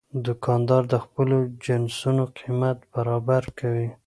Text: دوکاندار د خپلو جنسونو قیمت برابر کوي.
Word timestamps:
دوکاندار 0.25 0.83
د 0.93 0.95
خپلو 1.05 1.37
جنسونو 1.63 2.23
قیمت 2.39 2.77
برابر 2.93 3.43
کوي. 3.59 3.87